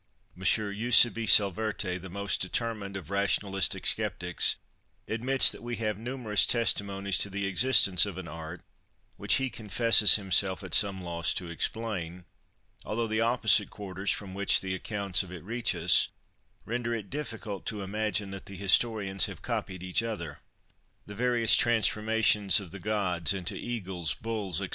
Monsieur 0.35 0.73
Eusèbe 0.73 1.29
Salverte, 1.29 2.01
the 2.01 2.09
most 2.09 2.41
determined 2.41 2.97
of 2.97 3.11
rationalistic 3.11 3.85
skeptics, 3.85 4.55
admits 5.07 5.51
that 5.51 5.61
we 5.61 5.75
have 5.75 5.99
numerous 5.99 6.47
testimonies 6.47 7.19
to 7.19 7.29
the 7.29 7.45
existence 7.45 8.03
of 8.07 8.17
an 8.17 8.27
art, 8.27 8.63
which 9.17 9.35
he 9.35 9.47
confesses 9.47 10.15
himself 10.15 10.63
at 10.63 10.73
some 10.73 11.03
loss 11.03 11.35
to 11.35 11.51
explain, 11.51 12.25
although 12.83 13.05
the 13.05 13.21
opposite 13.21 13.69
quarters 13.69 14.09
from 14.09 14.33
which 14.33 14.59
the 14.59 14.73
accounts 14.73 15.21
of 15.21 15.31
it 15.31 15.43
reach 15.43 15.75
us, 15.75 16.07
render 16.65 16.95
it 16.95 17.11
difficult 17.11 17.63
to 17.67 17.83
imagine 17.83 18.31
that 18.31 18.47
the 18.47 18.55
historians 18.57 19.25
have 19.27 19.43
copied 19.43 19.83
each 19.83 20.01
other. 20.01 20.39
The 21.05 21.13
various 21.13 21.53
transformations 21.55 22.59
of 22.59 22.71
the 22.71 22.79
gods 22.79 23.33
into 23.35 23.53
eagles, 23.53 24.15
bulls, 24.15 24.57
&c. 24.57 24.69